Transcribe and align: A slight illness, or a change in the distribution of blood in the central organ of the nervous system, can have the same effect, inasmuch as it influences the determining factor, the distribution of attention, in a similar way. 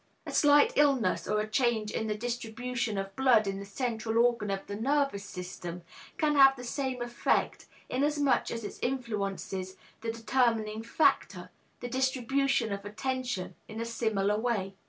A 0.25 0.31
slight 0.33 0.73
illness, 0.77 1.27
or 1.27 1.39
a 1.39 1.47
change 1.47 1.91
in 1.91 2.07
the 2.07 2.15
distribution 2.17 2.97
of 2.97 3.15
blood 3.15 3.45
in 3.45 3.59
the 3.59 3.65
central 3.67 4.17
organ 4.25 4.49
of 4.49 4.65
the 4.65 4.75
nervous 4.75 5.23
system, 5.23 5.83
can 6.17 6.33
have 6.33 6.55
the 6.55 6.63
same 6.63 7.03
effect, 7.03 7.67
inasmuch 7.87 8.49
as 8.49 8.63
it 8.63 8.79
influences 8.81 9.77
the 10.01 10.11
determining 10.11 10.81
factor, 10.81 11.51
the 11.81 11.87
distribution 11.87 12.71
of 12.73 12.83
attention, 12.83 13.53
in 13.67 13.79
a 13.79 13.85
similar 13.85 14.39
way. 14.39 14.73